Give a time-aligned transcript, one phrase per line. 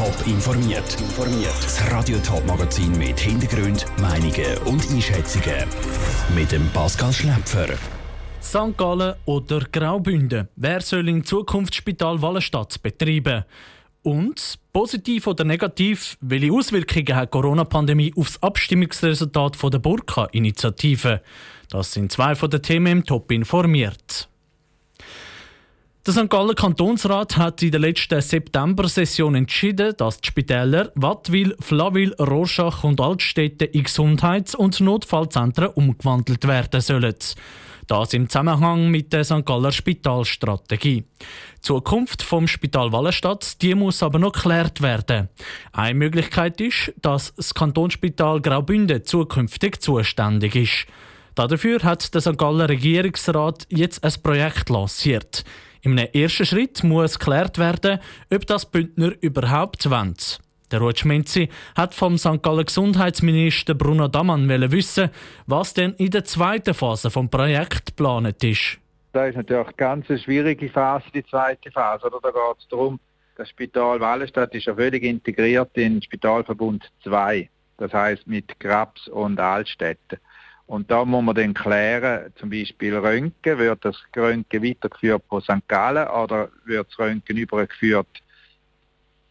[0.00, 0.96] Top informiert.
[1.62, 5.66] Das Radio Top Magazin mit Hintergrund, Meinungen und Einschätzungen
[6.34, 7.66] mit dem Pascal Schläpfer.
[8.40, 8.78] St.
[8.78, 10.48] Gallen oder Graubünden?
[10.56, 13.44] Wer soll in Zukunft Spital Wallenstadt betreiben?
[14.02, 21.20] Und positiv oder negativ, welche Auswirkungen hat die Corona-Pandemie auf das Abstimmungsresultat der Burka-Initiative?
[21.68, 24.29] Das sind zwei von den Themen im Top informiert.
[26.10, 26.28] Der St.
[26.28, 33.00] Galler Kantonsrat hat in der letzten September-Session entschieden, dass die Spitäler Wattwil, Flawil, Rorschach und
[33.00, 37.14] Altstädte in Gesundheits- und Notfallzentren umgewandelt werden sollen.
[37.86, 39.46] Das im Zusammenhang mit der St.
[39.46, 41.04] Galler Spitalstrategie.
[41.04, 45.28] Die Zukunft vom Spital Wallenstadt die muss aber noch geklärt werden.
[45.70, 50.86] Eine Möglichkeit ist, dass das Kantonsspital Graubünden zukünftig zuständig ist.
[51.36, 52.36] Dafür hat der St.
[52.36, 55.44] Galler Regierungsrat jetzt ein Projekt lanciert.
[55.82, 58.00] Im ersten Schritt muss geklärt werden,
[58.32, 60.14] ob das Bündner überhaupt wollen.
[60.70, 62.42] Der Rutschmenzi hat vom St.
[62.42, 65.10] Gallen Gesundheitsminister Bruno Damann wissen,
[65.46, 68.78] was denn in der zweiten Phase vom Projekt geplant ist.
[69.12, 72.06] Das ist natürlich eine ganz schwierige Phase, die zweite Phase.
[72.06, 72.20] Oder?
[72.22, 73.00] Da geht es darum,
[73.36, 77.48] das Spital Wallenstadt ist ja völlig integriert in Spitalverbund 2.
[77.78, 80.18] Das heißt mit Grabs und Altstädten.
[80.70, 85.66] Und da muss man dann klären, zum Beispiel Röntgen, wird das Röntgen weitergeführt pro St.
[85.66, 88.06] Gallen oder wird das Röntgen übergeführt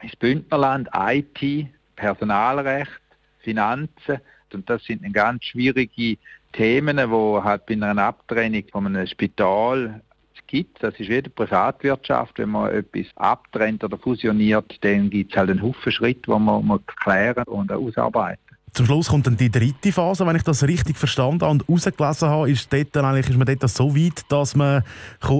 [0.00, 3.02] ins Bündnerland, IT, Personalrecht,
[3.40, 4.18] Finanzen.
[4.54, 6.16] Und das sind ganz schwierige
[6.54, 10.00] Themen, wo halt bei einer Abtrennung von einem Spital
[10.46, 10.82] gibt.
[10.82, 12.38] Das ist wie die Privatwirtschaft.
[12.38, 16.66] Wenn man etwas abtrennt oder fusioniert, dann gibt es halt einen Haufen Schritte, die man,
[16.66, 18.45] man klären und ausarbeiten
[18.76, 22.50] zum Schluss kommt dann die dritte Phase, wenn ich das richtig verstanden und herausgelesen habe,
[22.50, 24.82] ist, dort dann eigentlich, ist man dort so weit, dass man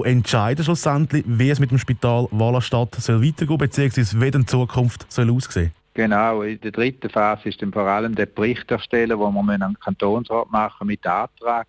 [0.05, 5.29] entscheiden schlussendlich, wie es mit dem Spital Wallenstadt soll weitergehen beziehungsweise wie in Zukunft soll
[5.29, 9.61] aussehen Genau, in der dritten Phase ist dann vor allem der Bericht erstellen, wo man
[9.61, 11.67] einen Kantonsrat machen mit Antrag.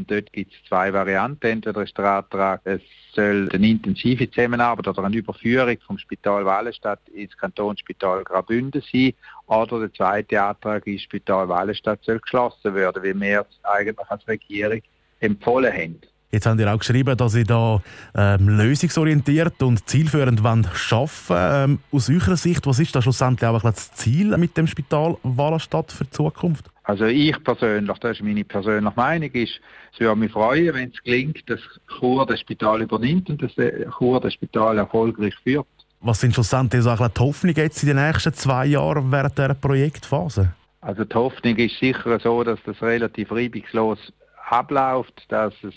[0.00, 1.46] Und dort gibt es zwei Varianten.
[1.46, 2.80] Entweder ist der Antrag, es
[3.14, 9.12] soll eine intensive Zusammenarbeit oder eine Überführung vom Spital Wallenstadt ins Kantonsspital Graubünden sein.
[9.46, 14.26] Oder der zweite Antrag ist, Spital Wallenstadt soll geschlossen werden, wie wir es eigentlich als
[14.26, 14.80] Regierung
[15.20, 16.00] empfohlen haben.
[16.30, 17.82] Jetzt haben Sie auch geschrieben, dass Sie da
[18.14, 23.92] ähm, lösungsorientiert und zielführend arbeiten ähm, Aus Ihrer Sicht, was ist da schlussendlich auch das
[23.92, 26.70] Ziel mit dem Spital Wallenstadt für die Zukunft?
[26.90, 29.60] Also ich persönlich, das ist meine persönliche Meinung, ist,
[29.92, 33.52] es würde mich freuen, wenn es gelingt, dass Chur das Spital übernimmt und dass
[33.96, 35.68] Chur das Spital erfolgreich führt.
[36.00, 40.52] Was sind schlussendlich so die Hoffnungen jetzt in den nächsten zwei Jahren während dieser Projektphase?
[40.80, 44.12] Also die Hoffnung ist sicher so, dass das relativ reibungslos
[44.48, 45.74] abläuft, dass es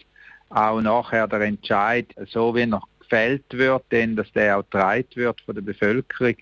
[0.50, 5.40] auch nachher der Entscheid, so wie noch gefällt wird, denn dass der auch getragen wird
[5.42, 6.38] von der Bevölkerung.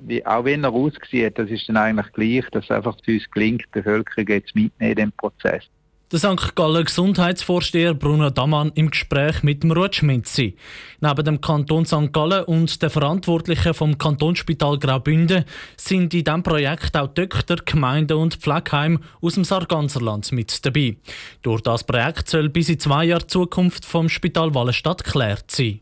[0.00, 3.62] Wie, auch wenn er aussieht, das ist dann eigentlich gleich, dass einfach zu uns gelingt,
[3.62, 5.64] die Bevölkerung jetzt mitnehmen in den Prozess.
[6.12, 6.54] Der St.
[6.54, 10.56] Galler Gesundheitsvorsteher Bruno Damann im Gespräch mit dem Rutschminzi.
[11.00, 12.12] Neben dem Kanton St.
[12.12, 15.46] Gallen und der Verantwortlichen vom Kantonsspital Graubünden
[15.78, 20.98] sind in diesem Projekt auch Töchter, Gemeinden und Pflegeheim aus dem Sarganserland mit dabei.
[21.40, 25.80] Durch das Projekt soll bis in zwei Jahren Zukunft vom Spital Wallenstadt geklärt sein.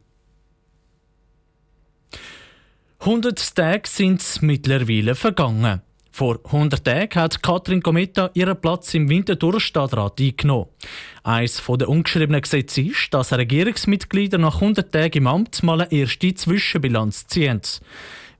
[3.02, 5.80] 100 Tage sind mittlerweile vergangen.
[6.12, 10.66] Vor 100 Tagen hat Katrin Kometa ihren Platz im Winterthur-Stadtrat eingenommen.
[11.22, 16.34] Eines der ungeschriebenen Gesetze ist, dass Regierungsmitglieder nach 100 Tagen im Amt mal eine erste
[16.34, 17.62] Zwischenbilanz ziehen.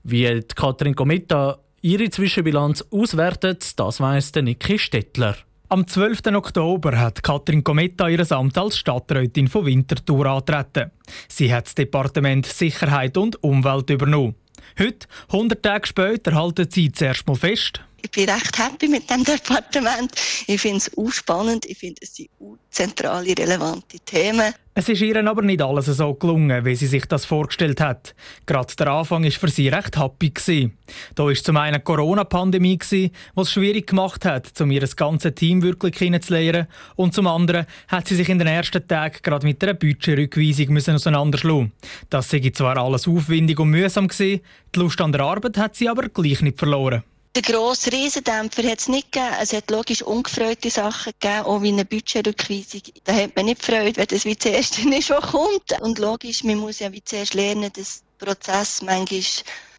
[0.03, 5.37] Wie Katrin Kometa ihre Zwischenbilanz auswertet, das weiss Niki Stettler.
[5.69, 6.35] Am 12.
[6.35, 10.91] Oktober hat Katrin Kometa ihr Amt als Stadträtin von Winterthur antreten.
[11.27, 14.35] Sie hat das Departement Sicherheit und Umwelt übernommen.
[14.79, 17.81] Heute, 100 Tage später, halten Sie zuerst mal fest.
[18.01, 20.11] Ich bin recht happy mit dem Departement.
[20.47, 21.65] Ich finde es auch spannend.
[21.65, 22.29] Ich finde, es sind
[22.71, 24.53] zentrale, relevante Themen.
[24.73, 28.15] Es ist ihr aber nicht alles so gelungen, wie sie sich das vorgestellt hat.
[28.45, 30.29] Gerade der Anfang war für sie recht happy.
[30.29, 30.77] Gewesen.
[31.13, 35.95] Da war zum einen Corona-Pandemie, die es schwierig gemacht hat, um ihr ganzes Team wirklich
[35.95, 36.67] kennenzulernen.
[36.95, 41.73] Und zum anderen hat sie sich in den ersten Tagen gerade mit einer Budgetrückweisung auseinanderschlagen.
[42.09, 46.07] Das sei zwar alles aufwendig und mühsam die Lust an der Arbeit hat sie aber
[46.07, 47.03] gleich nicht verloren.
[47.33, 49.33] Den grossen Riesendämpfer hat es nicht gegeben.
[49.41, 52.81] Es hat logisch ungefreute Sachen gegeben, auch wie eine Budgetrückweisung.
[53.05, 55.79] Da hat man nicht Freude, wenn das wie zuerst nicht schon kommt.
[55.81, 59.21] Und logisch, man muss ja wie zuerst lernen, dass der Prozess manchmal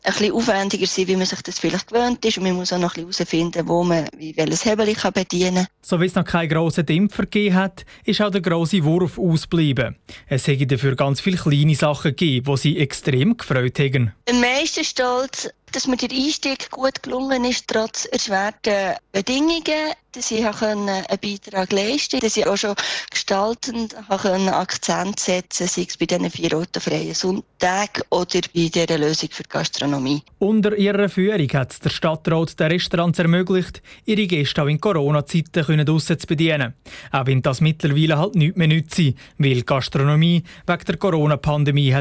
[0.04, 2.38] ein bisschen aufwendiger sein, wie man sich das vielleicht gewöhnt ist.
[2.38, 5.54] Und man muss auch noch ein bisschen herausfinden, wo man wie welches Hebel kann bedienen
[5.56, 5.66] kann.
[5.82, 9.96] So wie es noch keinen grossen Dämpfer gegeben hat, ist auch der grosse Wurf ausgeblieben.
[10.26, 14.12] Es hätte dafür ganz viele kleine Sachen gegeben, die sie extrem gefreut haben.
[14.26, 20.44] Am meisten stolz dass mir der Einstieg gut gelungen ist, trotz erschwerten Bedingungen, dass ich
[20.44, 22.74] einen Beitrag leisten konnte, dass ich auch schon
[23.10, 28.98] gestaltend einen Akzent setzen sei es bei diesen vier roten freien Sonntagen oder bei dieser
[28.98, 30.22] Lösung für die Gastronomie.
[30.38, 36.18] Unter ihrer Führung hat der Stadtrat den Restaurants ermöglicht, ihre Gäste auch in Corona-Zeiten draussen
[36.18, 36.75] zu bedienen.
[37.10, 38.98] Auch wenn das mittlerweile halt nicht mehr nützt,
[39.38, 41.96] weil die Gastronomie wegen der Corona-Pandemie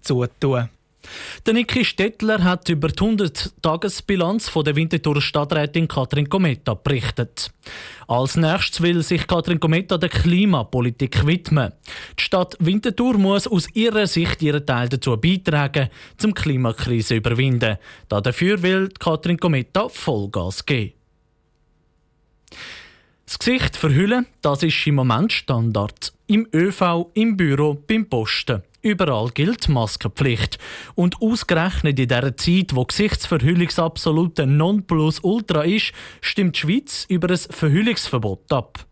[0.00, 0.70] zutun
[1.46, 7.50] der Niki Stettler hat über die 100-Tages-Bilanz der Winterthur Stadträtin Katrin Kometa berichtet.
[8.06, 11.72] Als nächstes will sich Katrin Kometa der Klimapolitik widmen.
[12.18, 15.88] Die Stadt Winterthur muss aus ihrer Sicht ihren Teil dazu beitragen,
[16.18, 17.78] zum Klimakrise überwinden.
[18.08, 20.94] Dafür will Katrin Kometa Vollgas geben.
[23.26, 26.12] Das Gesicht verhüllen, das ist im Moment Standard.
[26.26, 28.62] Im ÖV, im Büro, beim Posten.
[28.82, 30.58] Überall gilt Maskenpflicht.
[30.94, 35.92] Und ausgerechnet in dieser Zeit, wo Gesichtsverhüllungsabsolute Nonplusultra ist,
[36.22, 38.86] stimmt die Schweiz über ein Verhüllungsverbot ab.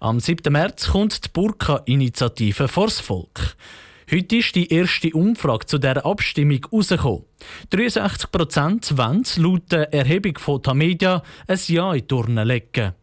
[0.00, 0.52] Am 7.
[0.52, 3.56] März kommt die Burka-Initiative vors Volk.
[4.10, 7.24] Heute ist die erste Umfrage zu dieser Abstimmung herausgekommen.
[7.70, 12.94] 63 Prozent wollen laut der Erhebung von Tamedia ein Ja in die Turnen legen.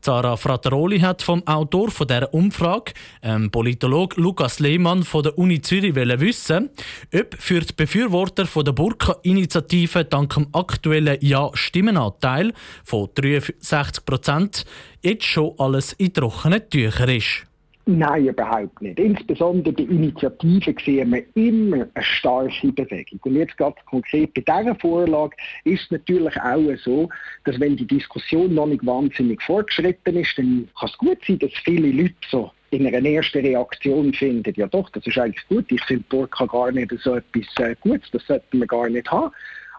[0.00, 5.60] Zara Frattaroli hat vom Autor von der Umfrage, ähm, Politolog Lukas Lehmann von der Uni
[5.60, 6.70] Zürich, wissen,
[7.14, 12.52] ob für die Befürworter von der Burka-Initiative dank dem aktuellen Ja-Stimmenanteil
[12.84, 14.64] von 63 Prozent
[15.02, 17.46] jetzt schon alles in trockenen Tüchern ist.
[17.86, 18.98] Nein, überhaupt nicht.
[18.98, 23.20] Insbesondere die Initiative sehen wir immer eine starke Bewegung.
[23.24, 27.10] Und jetzt ganz konkret bei dieser Vorlage ist es natürlich auch so,
[27.44, 31.52] dass wenn die Diskussion noch nicht wahnsinnig fortgeschritten ist, dann kann es gut sein, dass
[31.62, 35.82] viele Leute so in einer ersten Reaktion finden, ja doch, das ist eigentlich gut, ich
[35.84, 39.30] finde Burka gar nicht so etwas äh, Gutes, das sollten wir gar nicht haben.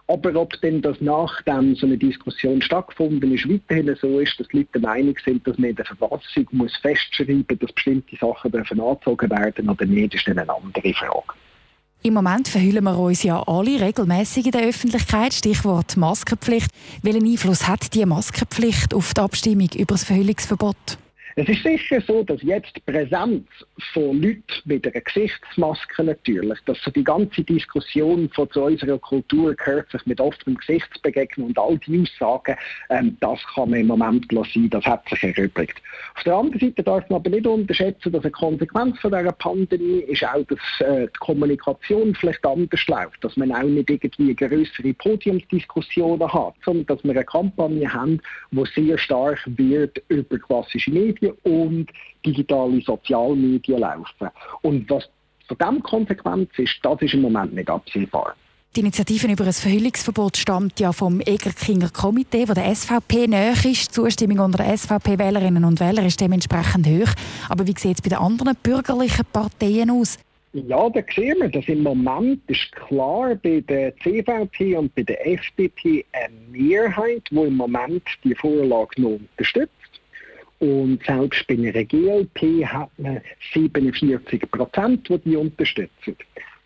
[0.08, 4.58] Aber ob denn das nachdem so eine Diskussion stattgefunden ist, weiterhin so ist, dass die
[4.58, 8.52] Leute der Meinung sind, dass man in der Verfassung muss festschreiben muss, dass bestimmte Sachen
[8.52, 11.34] dürfen angezogen werden oder nicht, ist dann eine andere Frage.
[12.02, 15.34] Im Moment verhüllen wir uns ja alle regelmäßig in der Öffentlichkeit.
[15.34, 16.70] Stichwort Maskenpflicht.
[17.02, 20.98] Welchen Einfluss hat die Maskenpflicht auf die Abstimmung über das Verhüllungsverbot?
[21.38, 23.46] Es ist sicher so, dass jetzt die Präsenz
[23.92, 29.54] von Leuten mit einer Gesichtsmaske natürlich, dass so die ganze Diskussion von zu unserer Kultur
[29.54, 30.88] gehört, sich mit offenem Gesicht
[31.36, 32.56] und all die Aussagen,
[32.88, 35.76] ähm, das kann man im Moment lassen, das hat sich erübrigt.
[36.14, 40.04] Auf der anderen Seite darf man aber nicht unterschätzen, dass eine Konsequenz von dieser Pandemie
[40.08, 44.94] ist auch, dass äh, die Kommunikation vielleicht anders läuft, dass man auch nicht irgendwie größere
[44.94, 48.22] Podiumsdiskussionen hat, sondern dass wir eine Kampagne haben,
[48.52, 51.86] die sehr stark wird über klassische Medien Medien und
[52.24, 54.28] digitale Sozialmedien laufen.
[54.62, 55.08] Und was
[55.48, 58.34] von dem Konsequenz ist, das ist im Moment nicht absehbar.
[58.74, 63.64] Die Initiative über ein Verhüllungsverbot stammt ja vom Egerkinger Komitee, das der SVP näher ist.
[63.64, 67.10] Die Zustimmung unter den SVP-Wählerinnen und Wählern ist dementsprechend hoch.
[67.48, 70.18] Aber wie sieht es bei den anderen bürgerlichen Parteien aus?
[70.52, 75.26] Ja, da sehen wir, dass im Moment ist klar bei der CVP und bei der
[75.26, 79.72] FDP eine Mehrheit, die im Moment die Vorlage noch unterstützt.
[80.58, 83.20] Und selbst bei einer GLP hat man
[83.52, 86.16] 47 Prozent, die die unterstützen.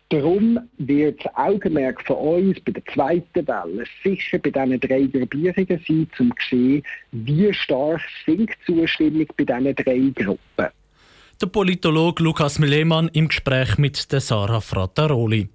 [0.09, 5.81] Darum wird das Augenmerk von uns bei der zweiten Welle sicher bei diesen drei Gruppierungen
[5.87, 10.67] sein, um zu sehen, wie stark sinkt die Zustimmung bei diesen drei Gruppen
[11.41, 15.49] der Politologe Lukas Milemann im Gespräch mit der Sarah Frattaroli.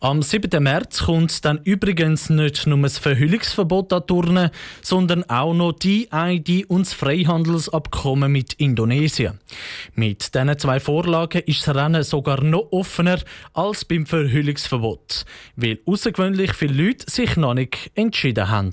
[0.00, 0.62] Am 7.
[0.62, 4.50] März kommt dann übrigens nicht nur das Verhüllungsverbot an Turnen,
[4.82, 9.40] sondern auch noch die ID und das Freihandelsabkommen mit Indonesien.
[9.94, 13.20] Mit diesen zwei Vorlagen ist das Rennen sogar noch offener
[13.54, 15.24] als beim Verhüllungsverbot,
[15.56, 18.72] weil außergewöhnlich viele Leute sich noch nicht entschieden haben.